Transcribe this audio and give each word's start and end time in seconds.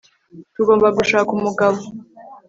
tugomba 0.55 0.87
gushaka 0.97 1.29
umugabo 1.37 1.79